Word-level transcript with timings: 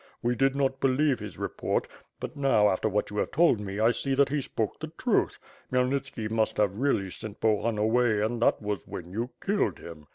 We 0.23 0.33
did 0.33 0.55
not 0.55 0.79
believe 0.79 1.19
his 1.19 1.37
report; 1.37 1.87
but 2.19 2.35
now. 2.35 2.71
after 2.71 2.89
what 2.89 3.11
you 3.11 3.17
have 3.19 3.29
told 3.29 3.59
me, 3.59 3.79
I 3.79 3.91
see 3.91 4.15
that 4.15 4.29
he 4.29 4.41
spoke 4.41 4.79
the 4.79 4.87
truth. 4.97 5.37
Khmyelnitski 5.71 6.27
must 6.31 6.57
have 6.57 6.77
really 6.77 7.11
sent 7.11 7.39
Bohun 7.39 7.77
away 7.77 8.19
and 8.19 8.41
that 8.41 8.63
was 8.63 8.87
when 8.87 9.11
you 9.11 9.29
killed 9.45 9.77
him." 9.77 10.07